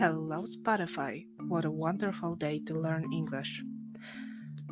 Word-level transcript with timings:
Hello 0.00 0.44
Spotify, 0.46 1.26
what 1.50 1.64
a 1.64 1.70
wonderful 1.70 2.36
day 2.36 2.60
to 2.60 2.74
learn 2.74 3.04
English. 3.12 3.64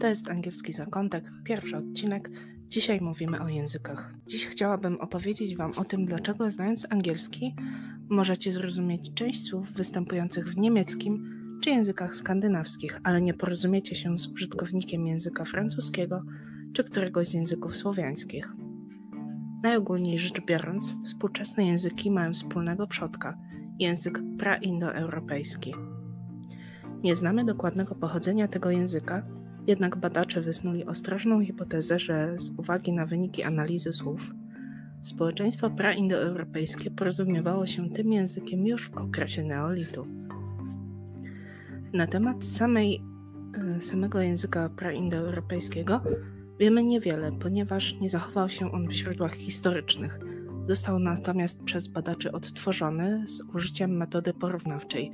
To 0.00 0.06
jest 0.06 0.30
angielski 0.30 0.72
zakątek, 0.72 1.24
pierwszy 1.44 1.76
odcinek. 1.76 2.30
Dzisiaj 2.68 3.00
mówimy 3.00 3.40
o 3.40 3.48
językach. 3.48 4.14
Dziś 4.26 4.46
chciałabym 4.46 5.00
opowiedzieć 5.00 5.56
Wam 5.56 5.72
o 5.76 5.84
tym, 5.84 6.06
dlaczego 6.06 6.50
znając 6.50 6.92
angielski 6.92 7.54
możecie 8.10 8.52
zrozumieć 8.52 9.14
część 9.14 9.44
słów 9.44 9.72
występujących 9.72 10.48
w 10.48 10.56
niemieckim 10.56 11.30
czy 11.62 11.70
językach 11.70 12.14
skandynawskich, 12.14 13.00
ale 13.02 13.20
nie 13.20 13.34
porozumiecie 13.34 13.96
się 13.96 14.18
z 14.18 14.26
użytkownikiem 14.26 15.06
języka 15.06 15.44
francuskiego 15.44 16.22
czy 16.72 16.84
któregoś 16.84 17.28
z 17.28 17.34
języków 17.34 17.76
słowiańskich. 17.76 18.52
Najogólniej 19.62 20.18
rzecz 20.18 20.44
biorąc, 20.46 20.94
współczesne 21.04 21.66
języki 21.66 22.10
mają 22.10 22.32
wspólnego 22.32 22.86
przodka 22.86 23.38
język 23.78 24.20
praindoeuropejski. 24.38 25.74
Nie 27.02 27.16
znamy 27.16 27.44
dokładnego 27.44 27.94
pochodzenia 27.94 28.48
tego 28.48 28.70
języka, 28.70 29.22
jednak 29.66 29.96
badacze 29.96 30.40
wysnuli 30.40 30.84
ostrożną 30.84 31.44
hipotezę, 31.44 31.98
że 31.98 32.38
z 32.38 32.58
uwagi 32.58 32.92
na 32.92 33.06
wyniki 33.06 33.42
analizy 33.42 33.92
słów, 33.92 34.34
społeczeństwo 35.02 35.70
praindoeuropejskie 35.70 36.90
porozumiewało 36.90 37.66
się 37.66 37.90
tym 37.90 38.12
językiem 38.12 38.66
już 38.66 38.90
w 38.90 38.96
okresie 38.96 39.44
neolitu. 39.44 40.06
Na 41.92 42.06
temat 42.06 42.44
samej, 42.44 43.02
e, 43.76 43.80
samego 43.80 44.20
języka 44.20 44.68
praindoeuropejskiego 44.68 46.00
wiemy 46.58 46.82
niewiele, 46.82 47.32
ponieważ 47.32 48.00
nie 48.00 48.08
zachował 48.08 48.48
się 48.48 48.72
on 48.72 48.88
w 48.88 48.92
źródłach 48.92 49.34
historycznych. 49.34 50.20
Został 50.68 50.98
natomiast 50.98 51.62
przez 51.64 51.86
badaczy 51.86 52.32
odtworzony 52.32 53.24
z 53.28 53.42
użyciem 53.54 53.96
metody 53.96 54.32
porównawczej, 54.34 55.12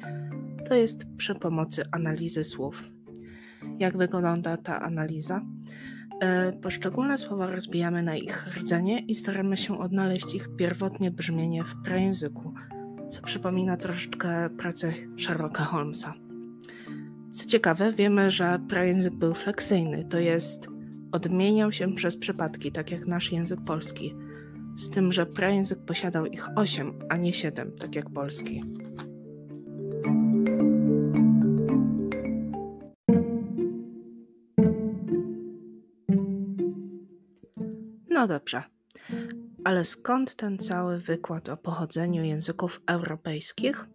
to 0.69 0.75
jest 0.75 1.05
przy 1.17 1.35
pomocy 1.35 1.85
analizy 1.93 2.45
słów. 2.45 2.85
Jak 3.79 3.97
wygląda 3.97 4.57
ta 4.57 4.81
analiza? 4.81 5.41
E, 6.21 6.53
poszczególne 6.53 7.19
słowa 7.19 7.47
rozbijamy 7.47 8.03
na 8.03 8.17
ich 8.17 8.47
rdzenie 8.57 9.01
i 9.01 9.15
staramy 9.15 9.57
się 9.57 9.79
odnaleźć 9.79 10.35
ich 10.35 10.49
pierwotnie 10.57 11.11
brzmienie 11.11 11.65
w 11.65 11.83
prajęzyku, 11.85 12.55
co 13.11 13.23
przypomina 13.23 13.77
troszeczkę 13.77 14.51
pracę 14.51 14.93
Sherlocka 15.19 15.65
Holmesa. 15.65 16.15
Co 17.31 17.49
ciekawe, 17.49 17.93
wiemy, 17.93 18.31
że 18.31 18.59
prajęzyk 18.69 19.15
był 19.15 19.35
fleksyjny, 19.35 20.05
to 20.11 20.19
jest 20.19 20.69
odmieniał 21.13 21.73
się 21.73 21.95
przez 21.95 22.17
przypadki, 22.17 22.73
tak 22.73 22.91
jak 22.91 23.07
nasz 23.07 23.33
język 23.33 23.61
polski, 23.61 24.15
z 24.77 24.91
tym, 24.91 25.13
że 25.13 25.27
prajęzyk 25.27 25.79
posiadał 25.79 26.27
ich 26.27 26.49
8, 26.57 26.99
a 27.09 27.17
nie 27.17 27.33
7, 27.33 27.73
tak 27.79 27.95
jak 27.95 28.11
polski. 28.11 28.65
No 38.11 38.29
dobrze, 38.29 38.63
ale 39.65 39.85
skąd 39.85 40.35
ten 40.35 40.59
cały 40.59 40.99
wykład 40.99 41.49
o 41.49 41.57
pochodzeniu 41.57 42.25
języków 42.25 42.83
europejskich? 42.87 43.87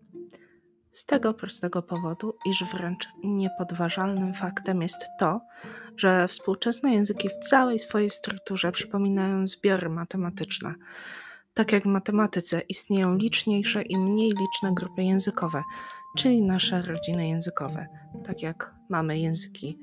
Z 0.92 1.06
tego 1.06 1.34
prostego 1.34 1.82
powodu, 1.82 2.34
iż 2.46 2.64
wręcz 2.64 3.08
niepodważalnym 3.24 4.34
faktem 4.34 4.82
jest 4.82 5.06
to, 5.20 5.42
że 5.98 6.28
współczesne 6.28 6.94
języki 6.94 7.30
w 7.30 7.48
całej 7.48 7.80
swojej 7.80 8.10
strukturze 8.10 8.72
przypominają 8.72 9.48
zbiory 9.48 9.90
matematyczne. 9.90 10.74
Tak 11.54 11.72
jak 11.72 11.84
w 11.84 11.88
matematyce 11.88 12.62
istnieją 12.70 13.16
liczniejsze 13.16 13.82
i 13.82 13.98
mniej 13.98 14.32
liczne 14.32 14.74
grupy 14.74 15.04
językowe, 15.04 15.64
czyli 16.18 16.42
nasze 16.42 16.82
rodziny 16.82 17.28
językowe, 17.28 17.88
tak 18.26 18.42
jak 18.42 18.76
mamy 18.90 19.20
języki 19.20 19.80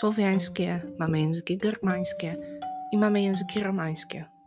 słowiańskie, 0.00 0.82
mamy 0.98 1.20
języki 1.20 1.58
germańskie 1.58 2.36
i 2.92 2.98
mamy 2.98 3.22
języki 3.22 3.60
romańskie. 3.60 4.37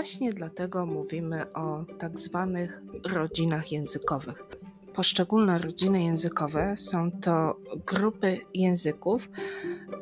Właśnie 0.00 0.32
dlatego 0.32 0.86
mówimy 0.86 1.52
o 1.52 1.84
tak 1.98 2.18
zwanych 2.18 2.82
rodzinach 3.04 3.72
językowych. 3.72 4.44
Poszczególne 4.94 5.58
rodziny 5.58 6.04
językowe 6.04 6.76
są 6.76 7.10
to 7.10 7.56
grupy 7.86 8.38
języków, 8.54 9.28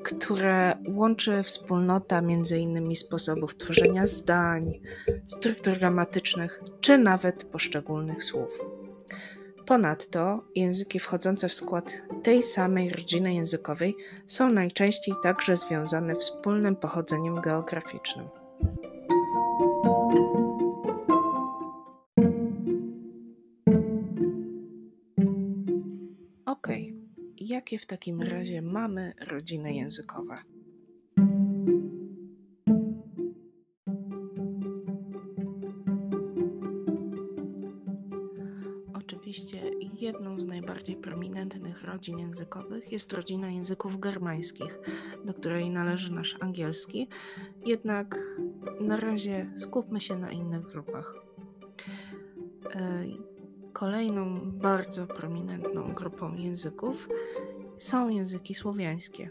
które 0.03 0.77
łączy 0.89 1.43
wspólnota 1.43 2.19
m.in. 2.19 2.97
sposobów 2.97 3.57
tworzenia 3.57 4.07
zdań, 4.07 4.81
struktur 5.27 5.79
gramatycznych 5.79 6.63
czy 6.81 6.99
nawet 6.99 7.45
poszczególnych 7.45 8.25
słów. 8.25 8.61
Ponadto 9.67 10.45
języki 10.55 10.99
wchodzące 10.99 11.49
w 11.49 11.55
skład 11.55 11.93
tej 12.23 12.43
samej 12.43 12.91
rodziny 12.91 13.35
językowej 13.35 13.97
są 14.27 14.51
najczęściej 14.51 15.15
także 15.23 15.57
związane 15.57 16.15
wspólnym 16.15 16.77
pochodzeniem 16.77 17.41
geograficznym. 17.41 18.29
Jakie 27.69 27.79
w 27.79 27.87
takim 27.87 28.23
razie 28.23 28.63
mamy 28.63 29.13
rodziny 29.21 29.75
językowe? 29.75 30.37
Oczywiście 38.95 39.71
jedną 40.01 40.41
z 40.41 40.47
najbardziej 40.47 40.97
prominentnych 40.97 41.85
rodzin 41.85 42.19
językowych 42.19 42.93
jest 42.93 43.13
rodzina 43.13 43.51
języków 43.51 44.01
germańskich, 44.01 44.79
do 45.25 45.35
której 45.35 45.71
należy 45.71 46.13
nasz 46.13 46.37
angielski, 46.41 47.09
jednak 47.67 48.19
na 48.81 48.97
razie 48.97 49.53
skupmy 49.57 50.01
się 50.01 50.19
na 50.19 50.31
innych 50.31 50.63
grupach. 50.63 51.15
E, 52.75 53.05
kolejną 53.73 54.51
bardzo 54.53 55.07
prominentną 55.07 55.95
grupą 55.95 56.35
języków 56.35 57.09
są 57.79 58.09
języki 58.09 58.55
słowiańskie, 58.55 59.31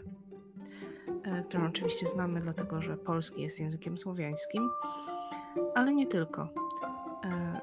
e, 1.22 1.42
którą 1.42 1.66
oczywiście 1.66 2.06
znamy, 2.06 2.40
dlatego 2.40 2.82
że 2.82 2.96
polski 2.96 3.42
jest 3.42 3.60
językiem 3.60 3.98
słowiańskim, 3.98 4.70
ale 5.74 5.94
nie 5.94 6.06
tylko. 6.06 6.48
E, 7.24 7.60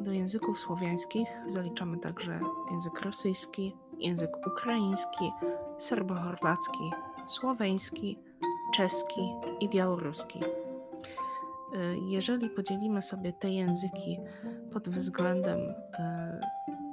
do 0.00 0.12
języków 0.12 0.58
słowiańskich 0.58 1.28
zaliczamy 1.46 1.98
także 1.98 2.40
język 2.70 3.00
rosyjski, 3.00 3.76
język 3.98 4.46
ukraiński, 4.46 5.30
serbo-chorwacki, 5.78 6.90
słoweński, 7.26 8.18
czeski 8.74 9.20
i 9.60 9.68
białoruski. 9.68 10.40
E, 10.40 11.78
jeżeli 12.06 12.50
podzielimy 12.50 13.02
sobie 13.02 13.32
te 13.32 13.50
języki 13.50 14.18
pod 14.72 14.88
względem 14.88 15.58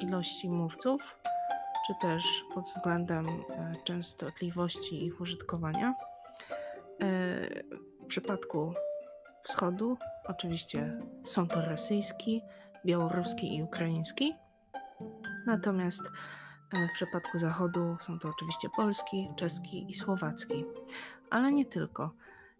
ilości 0.01 0.49
mówców, 0.49 1.21
czy 1.87 1.93
też 2.01 2.23
pod 2.53 2.65
względem 2.65 3.27
częstotliwości 3.83 5.05
ich 5.05 5.21
użytkowania, 5.21 5.95
w 8.03 8.05
przypadku 8.07 8.73
wschodu 9.43 9.97
oczywiście 10.27 11.01
są 11.23 11.47
to 11.47 11.65
rosyjski, 11.65 12.41
białoruski 12.85 13.55
i 13.57 13.63
ukraiński. 13.63 14.35
Natomiast 15.45 16.01
e, 16.73 16.87
w 16.87 16.91
przypadku 16.93 17.39
zachodu 17.39 17.97
są 17.99 18.19
to 18.19 18.29
oczywiście 18.29 18.69
polski, 18.75 19.29
czeski 19.35 19.85
i 19.89 19.93
słowacki. 19.93 20.65
Ale 21.29 21.51
nie 21.51 21.65
tylko. 21.65 22.11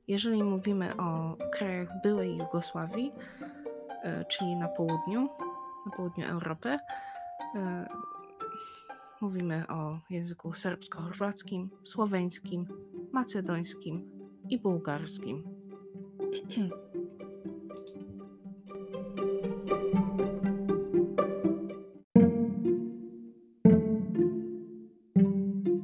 Jeżeli 0.08 0.44
mówimy 0.44 0.98
o 0.98 1.38
krajach 1.52 1.88
byłej 2.04 2.38
Jugosławii, 2.38 3.12
e, 4.04 4.26
czyli 4.26 4.56
na 4.56 4.68
południu, 4.68 5.30
na 5.86 5.92
południu 5.92 6.28
Europy, 6.28 6.70
e, 7.56 7.90
mówimy 9.22 9.68
o 9.68 10.00
języku 10.10 10.54
serbsko-chorwackim, 10.54 11.70
słoweńskim, 11.84 12.68
macedońskim 13.12 14.12
i 14.50 14.60
bułgarskim. 14.60 15.44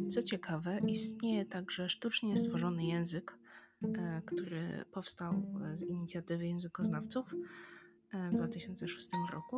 Co 0.10 0.22
ciekawe, 0.22 0.80
istnieje 0.88 1.46
także 1.46 1.90
sztucznie 1.90 2.38
stworzony 2.38 2.86
język, 2.86 3.38
e, 3.84 4.22
który 4.26 4.86
powstał 4.92 5.34
z 5.76 5.82
inicjatywy 5.82 6.48
językoznawców 6.48 7.36
w 8.14 8.36
2006 8.36 9.10
roku. 9.32 9.58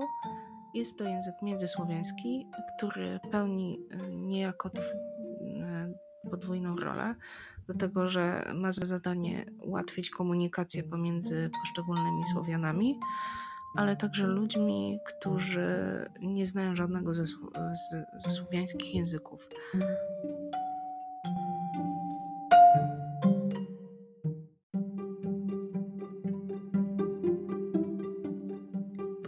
Jest 0.73 0.97
to 0.97 1.03
język 1.03 1.35
międzysłowiański, 1.41 2.47
który 2.77 3.19
pełni 3.31 3.79
e, 3.91 4.09
niejako 4.09 4.69
podwójną 6.31 6.75
rolę, 6.75 7.15
dlatego 7.65 8.09
że 8.09 8.51
ma 8.55 8.71
za 8.71 8.85
zadanie 8.85 9.45
ułatwić 9.61 10.09
komunikację 10.09 10.83
pomiędzy 10.83 11.49
poszczególnymi 11.61 12.25
Słowianami, 12.33 12.99
ale 13.75 13.95
także 13.95 14.27
ludźmi, 14.27 14.99
którzy 15.05 15.69
nie 16.21 16.45
znają 16.45 16.75
żadnego 16.75 17.13
ze, 17.13 17.25
ze, 17.91 18.05
ze 18.19 18.31
słowiańskich 18.31 18.95
języków. 18.95 19.49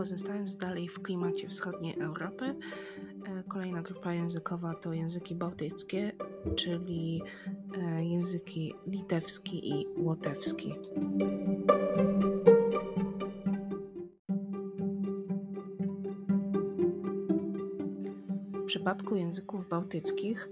Pozostając 0.01 0.57
dalej 0.57 0.87
w 0.87 1.01
klimacie 1.01 1.47
wschodniej 1.47 1.99
Europy, 1.99 2.45
e, 2.45 3.43
kolejna 3.43 3.81
grupa 3.81 4.13
językowa 4.13 4.73
to 4.73 4.93
języki 4.93 5.35
bałtyckie, 5.35 6.11
czyli 6.55 7.21
e, 7.77 8.05
języki 8.05 8.73
litewski 8.87 9.69
i 9.69 9.85
łotewski. 9.97 10.73
W 18.53 18.65
przypadku 18.65 19.15
języków 19.15 19.69
bałtyckich 19.69 20.49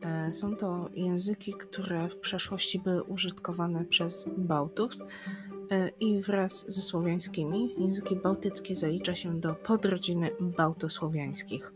e, 0.00 0.34
są 0.34 0.56
to 0.56 0.90
języki, 0.94 1.52
które 1.52 2.08
w 2.08 2.18
przeszłości 2.18 2.78
były 2.78 3.02
użytkowane 3.02 3.84
przez 3.84 4.28
Bałtów 4.36 4.92
i 6.00 6.20
wraz 6.20 6.72
ze 6.72 6.82
słowiańskimi 6.82 7.74
języki 7.78 8.16
bałtyckie 8.16 8.76
zalicza 8.76 9.14
się 9.14 9.40
do 9.40 9.54
podrodziny 9.54 10.30
bałtosłowiańskich. 10.40 11.72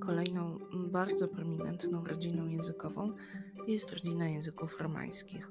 Kolejną 0.00 0.58
bardzo 0.72 1.28
prominentną 1.28 2.04
rodziną 2.04 2.46
językową 2.46 3.12
jest 3.68 3.92
rodzina 3.92 4.28
języków 4.28 4.80
romańskich. 4.80 5.50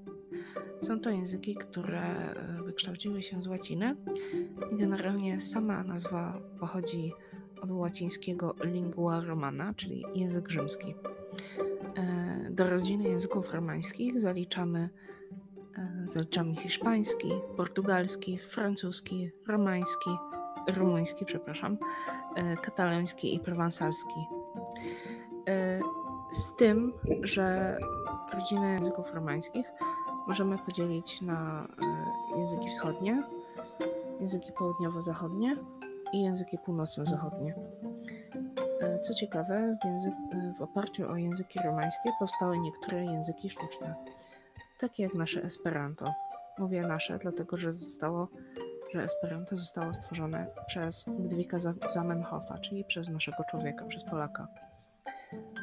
Są 0.82 1.00
to 1.00 1.10
języki, 1.10 1.56
które 1.56 2.02
e, 2.02 2.64
wykształciły 2.64 3.24
się 3.24 3.42
z 3.42 3.48
łaciny 3.48 3.96
i 4.72 4.78
generalnie 4.78 5.42
sama 5.42 5.84
nazwa 5.84 6.42
pochodzi 6.60 7.14
łacińskiego 7.80 8.56
lingua 8.64 9.22
romana, 9.22 9.74
czyli 9.74 10.04
język 10.16 10.50
rzymski. 10.50 10.96
E, 11.98 12.52
do 12.52 12.70
rodziny 12.70 13.10
języków 13.10 13.54
romańskich 13.54 14.22
zaliczamy, 14.22 14.90
e, 15.78 16.06
zaliczamy 16.06 16.56
hiszpański, 16.56 17.32
portugalski, 17.58 18.38
francuski, 18.38 19.32
romański, 19.48 20.10
rumuński, 20.76 21.26
przepraszam, 21.26 21.78
e, 22.36 22.58
kataloński 22.58 23.36
i 23.36 23.40
prowansalski. 23.40 24.26
Z 26.32 26.56
tym, 26.56 26.94
że 27.22 27.78
rodzinę 28.34 28.74
języków 28.74 29.14
romańskich 29.14 29.66
możemy 30.28 30.58
podzielić 30.58 31.22
na 31.22 31.68
języki 32.38 32.70
wschodnie, 32.70 33.24
języki 34.20 34.52
południowo-zachodnie 34.52 35.58
i 36.16 36.22
języki 36.22 36.58
północno-zachodnie. 36.58 37.56
E, 38.82 39.00
co 39.00 39.14
ciekawe, 39.14 39.78
w, 39.82 39.86
język, 39.86 40.14
e, 40.34 40.54
w 40.60 40.62
oparciu 40.62 41.10
o 41.10 41.16
języki 41.16 41.60
romańskie 41.66 42.10
powstały 42.20 42.60
niektóre 42.60 43.06
języki 43.06 43.50
sztuczne, 43.50 43.96
takie 44.80 45.04
jak 45.04 45.14
nasze 45.14 45.44
Esperanto. 45.44 46.14
Mówię 46.58 46.82
nasze, 46.82 47.20
dlatego 47.20 47.58
że 47.58 47.74
zostało, 47.74 48.28
że 48.94 49.04
Esperanto 49.04 49.56
zostało 49.56 49.94
stworzone 49.94 50.48
przez 50.68 51.08
Ludwika 51.08 51.58
Zamenhofa, 51.94 52.58
czyli 52.58 52.84
przez 52.84 53.10
naszego 53.10 53.44
człowieka, 53.50 53.86
przez 53.86 54.04
Polaka. 54.04 54.48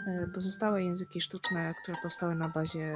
E, 0.06 0.26
pozostałe 0.34 0.82
języki 0.82 1.20
sztuczne, 1.20 1.75
które 1.82 1.96
powstały 2.02 2.34
na 2.34 2.49
bazie 2.49 2.94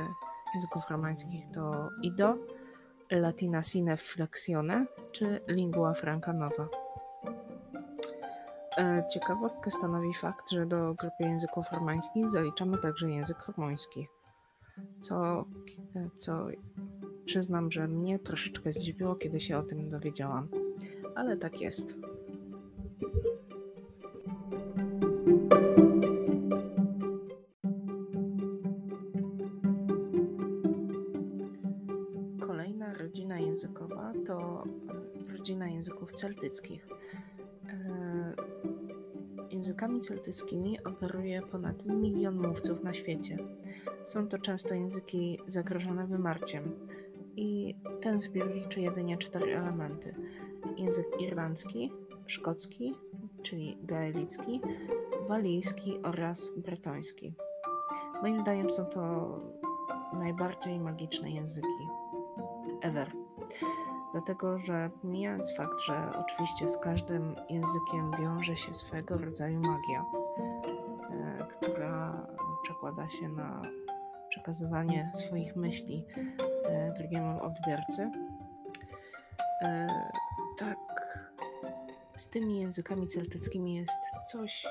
języków 0.54 0.90
romańskich 0.90 1.44
to 1.54 1.88
Ido, 2.02 2.34
Latina 3.10 3.62
Sine 3.62 3.96
Flexione 3.96 4.86
czy 5.12 5.40
Lingua 5.48 5.94
Franca 5.94 6.32
Nova. 6.32 6.85
E, 8.78 9.05
ciekawostkę 9.08 9.70
stanowi 9.70 10.14
fakt, 10.14 10.50
że 10.50 10.67
do 10.67 10.94
grupy 10.94 11.25
języków 11.25 11.73
romańskich 11.73 12.28
zaliczamy 12.28 12.78
także 12.78 13.11
język 13.11 13.37
rumuński, 13.46 14.08
co, 15.00 15.44
e, 15.96 16.11
co 16.17 16.46
przyznam, 17.25 17.73
że 17.73 17.88
mnie 17.88 18.19
troszeczkę 18.19 18.73
zdziwiło, 18.73 19.14
kiedy 19.14 19.40
się 19.40 19.58
o 19.58 19.62
tym 19.62 19.90
dowiedziałam, 19.90 20.49
ale 21.14 21.37
tak 21.37 21.61
jest. 21.61 21.94
Kolejna 32.46 32.94
rodzina 32.94 33.38
językowa 33.38 34.12
to 34.26 34.64
rodzina 35.28 35.69
języków 35.69 36.12
celtyckich 36.12 36.87
Językami 39.56 40.00
celtyckimi 40.00 40.84
operuje 40.84 41.42
ponad 41.42 41.86
milion 41.86 42.48
mówców 42.48 42.84
na 42.84 42.94
świecie. 42.94 43.38
Są 44.04 44.28
to 44.28 44.38
często 44.38 44.74
języki 44.74 45.38
zagrożone 45.46 46.06
wymarciem 46.06 46.78
i 47.36 47.74
ten 48.00 48.20
zbiór 48.20 48.54
liczy 48.54 48.80
jedynie 48.80 49.16
cztery 49.18 49.58
elementy: 49.58 50.14
język 50.76 51.06
irlandzki, 51.20 51.92
szkocki, 52.26 52.94
czyli 53.42 53.78
gaelicki, 53.82 54.60
walijski 55.28 55.98
oraz 56.02 56.52
bretoński. 56.56 57.34
Moim 58.22 58.40
zdaniem 58.40 58.70
są 58.70 58.84
to 58.84 59.40
najbardziej 60.12 60.80
magiczne 60.80 61.30
języki 61.30 61.86
ever 62.82 63.12
dlatego 64.12 64.58
że 64.58 64.90
pomijając 65.02 65.56
fakt, 65.56 65.80
że 65.86 66.10
oczywiście 66.18 66.68
z 66.68 66.78
każdym 66.78 67.36
językiem 67.50 68.12
wiąże 68.20 68.56
się 68.56 68.74
swego 68.74 69.18
rodzaju 69.18 69.60
magia, 69.60 70.04
e, 71.10 71.46
która 71.46 72.26
przekłada 72.62 73.08
się 73.08 73.28
na 73.28 73.62
przekazywanie 74.28 75.12
swoich 75.14 75.56
myśli 75.56 76.06
e, 76.64 76.94
drugiemu 76.98 77.42
odbiorcy, 77.42 78.10
e, 79.62 79.86
tak 80.58 80.78
z 82.16 82.30
tymi 82.30 82.60
językami 82.60 83.06
celtyckimi 83.06 83.75
jest 83.75 84.00
coś 84.30 84.66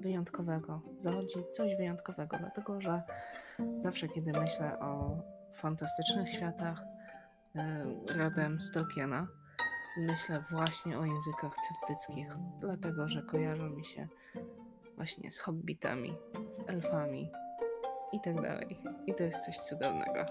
wyjątkowego. 0.00 0.80
Zachodzi 0.98 1.44
coś 1.50 1.76
wyjątkowego, 1.76 2.36
dlatego 2.38 2.80
że 2.80 3.02
zawsze, 3.78 4.08
kiedy 4.08 4.32
myślę 4.32 4.78
o 4.80 5.16
fantastycznych 5.52 6.28
światach, 6.32 6.84
rodem 8.08 8.60
z 8.60 8.70
Tolkiena. 8.70 9.28
Myślę 9.98 10.44
właśnie 10.50 10.98
o 10.98 11.04
językach 11.04 11.56
celtyckich, 11.68 12.28
dlatego 12.60 13.08
że 13.08 13.22
kojarzą 13.22 13.68
mi 13.68 13.84
się 13.84 14.08
właśnie 14.96 15.30
z 15.30 15.38
hobbitami, 15.38 16.14
z 16.52 16.70
elfami 16.70 17.30
i 18.12 18.20
tak 18.20 18.42
dalej. 18.42 18.78
I 19.06 19.14
to 19.14 19.22
jest 19.22 19.44
coś 19.44 19.58
cudownego. 19.58 20.24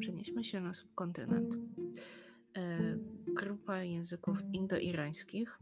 Przenieśmy 0.00 0.44
się 0.44 0.60
na 0.60 0.74
subkontynent. 0.74 1.54
E, 2.56 2.78
grupa 3.34 3.82
języków 3.82 4.38
indoirańskich 4.52 5.58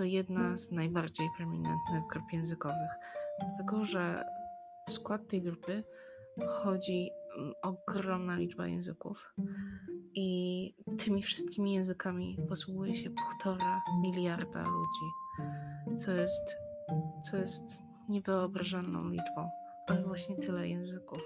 to 0.00 0.04
jedna 0.04 0.56
z 0.56 0.72
najbardziej 0.72 1.28
prominentnych 1.36 2.06
grup 2.12 2.32
językowych, 2.32 2.90
dlatego 3.40 3.84
że 3.84 4.24
w 4.88 4.92
skład 4.92 5.28
tej 5.28 5.42
grupy 5.42 5.84
wchodzi 6.40 7.10
mm, 7.38 7.52
ogromna 7.62 8.36
liczba 8.36 8.66
języków 8.66 9.34
i 10.14 10.74
tymi 10.98 11.22
wszystkimi 11.22 11.72
językami 11.72 12.38
posługuje 12.48 12.96
się 12.96 13.10
półtora 13.10 13.80
miliarda 14.02 14.62
ludzi, 14.62 15.06
co 15.98 16.10
jest, 16.10 16.56
co 17.30 17.36
jest 17.36 17.82
niewyobrażalną 18.08 19.08
liczbą, 19.08 19.50
ale 19.86 20.02
właśnie 20.02 20.36
tyle 20.36 20.68
języków, 20.68 21.20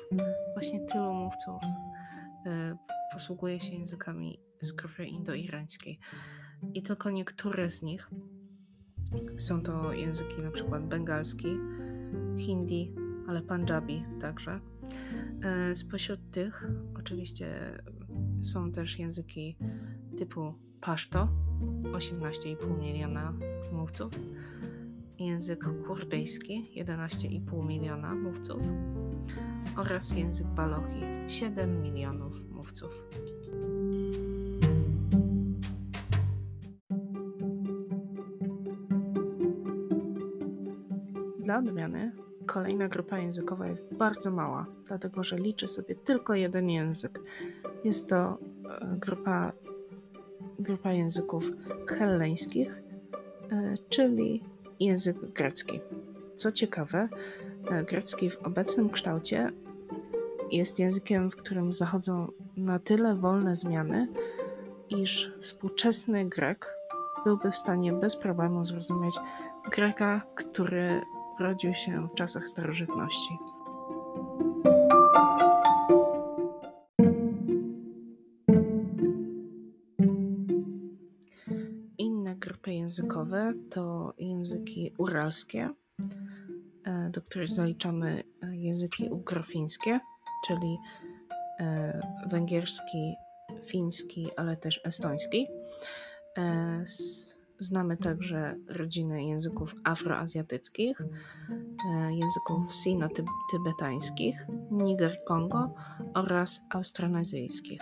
właśnie 0.55 0.81
tylu 0.81 1.15
mówców 1.15 1.63
y, 1.63 2.77
posługuje 3.13 3.61
się 3.61 3.75
językami 3.75 4.41
z 4.61 4.73
grupy 4.73 5.05
indoirańskiej. 5.05 5.99
I 6.75 6.83
tylko 6.83 7.11
niektóre 7.11 7.71
z 7.71 7.83
nich 7.83 8.11
są 9.39 9.63
to 9.63 9.93
języki 9.93 10.43
na 10.43 10.51
przykład 10.51 10.87
bengalski, 10.87 11.57
hindi, 12.39 12.93
ale 13.29 13.43
punjabi 13.43 14.05
także. 14.21 14.61
E, 15.43 15.77
spośród 15.77 16.31
tych 16.31 16.67
oczywiście 16.99 17.79
są 18.43 18.73
też 18.73 18.99
języki 18.99 19.57
typu 20.19 20.55
paszto, 20.81 21.29
18,5 21.93 22.79
miliona 22.81 23.33
mówców, 23.73 24.13
język 25.19 25.65
kurdyjski, 25.87 26.71
11,5 26.77 27.67
miliona 27.67 28.15
mówców, 28.15 28.63
oraz 29.77 30.17
język 30.17 30.47
Balochi 30.47 31.03
7 31.29 31.83
milionów 31.83 32.51
mówców. 32.51 33.05
Odmiany 41.59 42.13
kolejna 42.47 42.89
grupa 42.89 43.19
językowa 43.19 43.67
jest 43.67 43.95
bardzo 43.95 44.31
mała, 44.31 44.67
dlatego 44.87 45.25
że 45.25 45.37
liczy 45.37 45.69
sobie 45.69 45.95
tylko 45.95 46.35
jeden 46.35 46.71
język. 46.71 47.21
Jest 47.85 48.09
to 48.09 48.39
e, 48.71 48.97
grupa, 48.97 49.53
grupa 50.59 50.93
języków 50.93 51.51
helleńskich, 51.89 52.83
e, 53.53 53.75
czyli 53.89 54.43
język 54.81 55.17
grecki. 55.33 55.81
Co 56.37 56.53
ciekawe, 56.53 57.09
e, 57.71 57.85
grecki 57.85 58.31
w 58.31 58.39
obecnym 58.39 58.91
kształcie 58.91 59.51
jest 60.51 60.79
językiem, 60.79 61.31
w 61.31 61.37
którym 61.37 61.73
zachodzą 61.73 62.29
na 62.57 62.79
tyle 62.79 63.15
wolne 63.15 63.57
zmiany, 63.57 64.09
iż 64.91 65.33
współczesny 65.41 66.25
Grek 66.25 66.75
byłby 67.25 67.51
w 67.51 67.57
stanie 67.57 67.93
bez 67.93 68.17
problemu 68.17 68.67
zrozumieć 68.67 69.15
Greka, 69.71 70.21
który 70.35 71.01
rodził 71.39 71.75
się 71.75 72.09
w 72.09 72.15
czasach 72.15 72.49
starożytności. 72.49 73.39
Inne 81.99 82.37
grupy 82.37 82.73
językowe 82.73 83.53
to 83.71 84.15
języki 84.19 84.93
uralskie, 84.99 85.71
e, 86.85 87.11
do 87.11 87.23
których 87.23 87.49
zaliczamy 87.49 88.25
e, 88.43 88.57
języki 88.57 89.11
ugrofińskie, 89.11 90.01
czyli 90.47 90.79
e, 91.61 92.01
węgierski, 92.27 93.15
fiński, 93.65 94.29
ale 94.37 94.57
też 94.57 94.81
estoński. 94.85 95.47
Znamy 97.61 97.97
także 97.97 98.57
rodziny 98.69 99.25
języków 99.25 99.75
afroazjatyckich, 99.85 101.03
języków 102.11 102.75
sino-tybetańskich, 102.75 104.47
Niger-Kongo 104.71 105.71
oraz 106.15 106.61
austronezyjskich. 106.71 107.81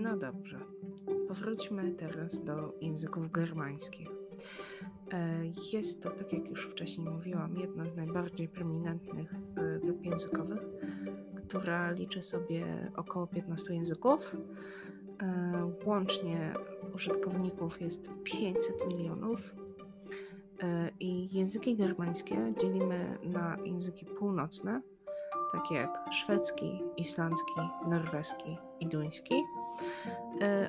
No 0.00 0.16
dobrze, 0.16 0.60
powróćmy 1.28 1.92
teraz 1.92 2.44
do 2.44 2.74
języków 2.80 3.32
germańskich. 3.32 4.08
E, 5.12 5.44
jest 5.72 6.02
to, 6.02 6.10
tak 6.10 6.32
jak 6.32 6.48
już 6.48 6.68
wcześniej 6.68 7.10
mówiłam, 7.10 7.56
jedna 7.56 7.90
z 7.90 7.96
najbardziej 7.96 8.48
prominentnych 8.48 9.34
e, 9.34 9.78
grup 9.78 10.04
językowych, 10.04 10.60
która 11.58 11.90
liczy 11.90 12.22
sobie 12.22 12.90
około 12.96 13.26
15 13.26 13.74
języków. 13.74 14.36
E, 15.22 15.70
łącznie 15.84 16.54
użytkowników 16.94 17.80
jest 17.80 18.10
500 18.24 18.86
milionów. 18.88 19.54
I 21.00 21.36
języki 21.36 21.76
germańskie 21.76 22.52
dzielimy 22.60 23.18
na 23.22 23.56
języki 23.64 24.06
północne, 24.06 24.80
takie 25.52 25.74
jak 25.74 26.04
szwedzki, 26.12 26.82
islandzki, 26.96 27.60
norweski 27.88 28.58
i 28.80 28.86
duński, 28.86 29.34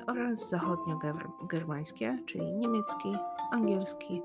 oraz 0.06 0.50
zachodnio-germańskie, 0.50 2.18
czyli 2.26 2.52
niemiecki, 2.52 3.12
angielski, 3.50 4.22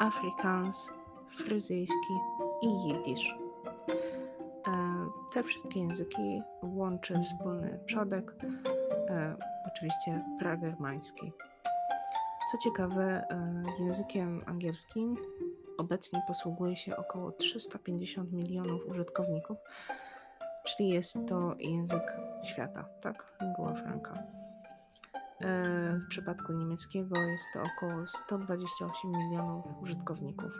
afrikaans, 0.00 0.90
fryzyjski 1.28 2.14
i 2.62 2.68
jidysz. 2.68 3.43
Te 5.34 5.42
wszystkie 5.42 5.80
języki 5.80 6.42
łączy 6.62 7.20
wspólny 7.22 7.78
przodek, 7.86 8.34
e, 9.08 9.36
oczywiście 9.66 10.24
pragermański. 10.38 11.32
Co 12.52 12.58
ciekawe, 12.58 13.26
e, 13.30 13.64
językiem 13.78 14.40
angielskim 14.46 15.16
obecnie 15.78 16.22
posługuje 16.26 16.76
się 16.76 16.96
około 16.96 17.32
350 17.32 18.32
milionów 18.32 18.86
użytkowników, 18.86 19.58
czyli 20.64 20.88
jest 20.88 21.16
to 21.28 21.54
język 21.58 22.16
świata, 22.44 22.84
tak? 23.00 23.36
Lingua 23.42 23.74
franca. 23.74 24.14
E, 25.40 26.00
w 26.06 26.08
przypadku 26.08 26.52
niemieckiego 26.52 27.20
jest 27.20 27.44
to 27.54 27.62
około 27.62 28.06
128 28.06 29.10
milionów 29.10 29.82
użytkowników. 29.82 30.52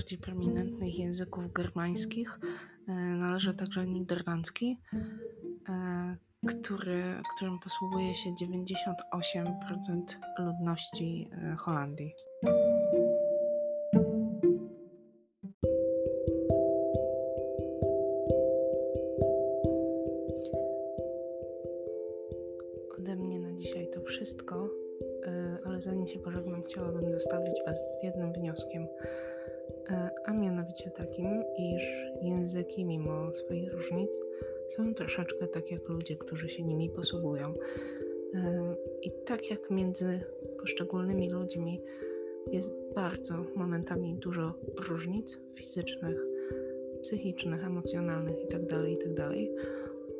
Najbardziej 0.00 0.18
prominentnych 0.18 0.98
języków 0.98 1.52
germańskich 1.52 2.40
e, 2.88 2.92
należy 2.92 3.54
także 3.54 3.86
niderlandzki, 3.86 4.78
e, 5.68 6.16
który, 6.46 7.02
którym 7.36 7.58
posługuje 7.58 8.14
się 8.14 8.30
98% 8.30 10.02
ludności 10.38 11.28
Holandii. 11.58 12.14
ode 23.10 23.16
mnie 23.16 23.40
na 23.40 23.52
dzisiaj 23.52 23.88
to 23.94 24.00
wszystko, 24.00 24.68
e, 25.26 25.58
ale 25.64 25.80
zanim 25.80 26.08
się 26.08 26.18
pożegnam, 26.18 26.62
chciałabym 26.62 27.12
zostawić 27.12 27.62
Was 27.66 27.98
z 27.98 28.02
jednym 28.02 28.32
wnioskiem, 28.32 28.82
e, 28.82 28.88
a 30.24 30.32
mianowicie 30.32 30.90
takim, 30.90 31.44
iż 31.58 32.12
języki, 32.22 32.84
mimo 32.84 33.34
swoich 33.34 33.72
różnic, 33.72 34.20
są 34.68 34.94
troszeczkę 34.94 35.46
tak 35.46 35.70
jak 35.70 35.88
ludzie, 35.88 36.16
którzy 36.16 36.48
się 36.48 36.62
nimi 36.62 36.90
posługują. 36.90 37.54
E, 38.34 38.74
I 39.02 39.10
tak 39.26 39.50
jak 39.50 39.70
między 39.70 40.20
poszczególnymi 40.60 41.30
ludźmi 41.30 41.80
jest 42.52 42.70
bardzo 42.94 43.34
momentami 43.56 44.14
dużo 44.14 44.54
różnic 44.88 45.38
fizycznych, 45.54 46.20
psychicznych, 47.02 47.64
emocjonalnych 47.64 48.40
itd., 48.40 48.66
tak 48.66 48.88
itd. 48.88 49.14
Tak 49.16 49.36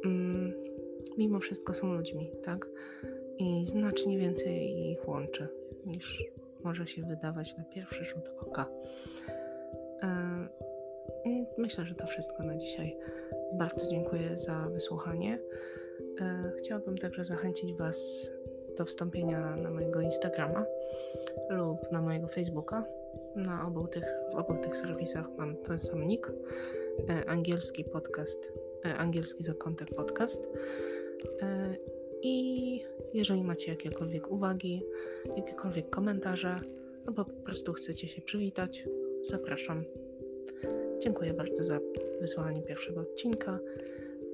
mm, 0.04 0.52
mimo 1.18 1.40
wszystko 1.40 1.74
są 1.74 1.94
ludźmi, 1.94 2.30
tak? 2.44 2.68
I 3.38 3.66
znacznie 3.66 4.18
więcej 4.18 4.90
ich 4.90 5.08
łączy 5.08 5.48
niż 5.86 6.24
może 6.64 6.86
się 6.86 7.02
wydawać 7.02 7.56
na 7.58 7.64
pierwszy 7.64 8.04
rzut 8.04 8.30
oka. 8.40 8.66
I 11.24 11.46
myślę, 11.58 11.84
że 11.84 11.94
to 11.94 12.06
wszystko 12.06 12.42
na 12.42 12.56
dzisiaj. 12.56 12.96
Bardzo 13.52 13.86
dziękuję 13.86 14.38
za 14.38 14.68
wysłuchanie. 14.72 15.38
E, 16.20 16.52
chciałabym 16.58 16.98
także 16.98 17.24
zachęcić 17.24 17.74
Was 17.74 18.30
do 18.78 18.84
wstąpienia 18.84 19.56
na 19.56 19.70
mojego 19.70 20.00
Instagrama 20.00 20.64
lub 21.50 21.92
na 21.92 22.02
mojego 22.02 22.28
Facebooka. 22.28 22.84
Na 23.36 23.66
obu 23.66 23.86
tych, 23.86 24.04
w 24.32 24.34
obu 24.34 24.54
tych 24.62 24.76
serwisach 24.76 25.26
mam 25.38 25.56
ten 25.56 25.80
sam 25.80 26.06
nick. 26.06 26.32
E, 27.08 27.28
angielski 27.30 27.84
podcast, 27.84 28.52
angielski 28.98 29.44
zakątek 29.44 29.88
podcast. 29.94 30.46
I 32.22 32.84
jeżeli 33.14 33.44
macie 33.44 33.70
jakiekolwiek 33.70 34.30
uwagi, 34.30 34.82
jakiekolwiek 35.36 35.90
komentarze, 35.90 36.56
albo 37.06 37.24
po 37.24 37.32
prostu 37.32 37.72
chcecie 37.72 38.08
się 38.08 38.22
przywitać, 38.22 38.84
zapraszam. 39.22 39.84
Dziękuję 40.98 41.34
bardzo 41.34 41.64
za 41.64 41.80
wysłuchanie 42.20 42.62
pierwszego 42.62 43.00
odcinka. 43.00 43.58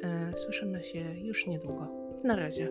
E, 0.03 0.33
słyszymy 0.37 0.85
się 0.85 1.05
już 1.23 1.47
niedługo. 1.47 1.89
Na 2.25 2.37
razie. 2.37 2.69